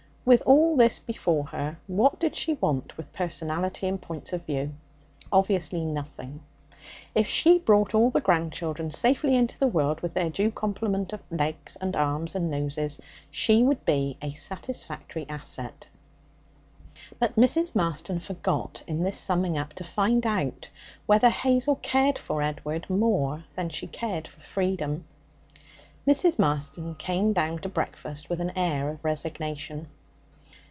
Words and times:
With 0.23 0.43
all 0.45 0.77
this 0.77 0.99
before 0.99 1.45
her, 1.45 1.79
what 1.87 2.19
did 2.19 2.35
she 2.35 2.53
want 2.53 2.95
with 2.95 3.11
personality 3.11 3.87
and 3.87 3.99
points 3.99 4.31
of 4.33 4.45
view? 4.45 4.75
Obviously 5.31 5.83
nothing. 5.83 6.41
If 7.15 7.25
she 7.27 7.57
brought 7.57 7.95
all 7.95 8.11
the 8.11 8.21
grandchildren 8.21 8.91
safely 8.91 9.35
into 9.35 9.57
the 9.57 9.65
world, 9.65 10.01
with 10.01 10.13
their 10.13 10.29
due 10.29 10.51
complement 10.51 11.11
of 11.11 11.21
legs 11.31 11.75
and 11.75 11.95
arms 11.95 12.35
and 12.35 12.51
noses, 12.51 12.99
she 13.31 13.63
would 13.63 13.83
be 13.83 14.15
a 14.21 14.31
satisfactory 14.33 15.25
asset. 15.27 15.87
But 17.17 17.35
Mrs. 17.35 17.73
Marston 17.73 18.19
forgot, 18.19 18.83
in 18.85 19.01
this 19.01 19.17
summing 19.17 19.57
up, 19.57 19.73
to 19.73 19.83
find 19.83 20.23
out 20.27 20.69
whether 21.07 21.29
Hazel 21.31 21.77
cared 21.77 22.19
for 22.19 22.43
Edward 22.43 22.87
more 22.91 23.43
than 23.55 23.69
she 23.69 23.87
cared 23.87 24.27
for 24.27 24.41
freedom. 24.41 25.03
Mrs. 26.07 26.37
Marston 26.37 26.93
came 26.93 27.33
down 27.33 27.57
to 27.63 27.69
breakfast 27.69 28.29
with 28.29 28.39
an 28.39 28.51
air 28.55 28.87
of 28.89 29.03
resignation. 29.03 29.87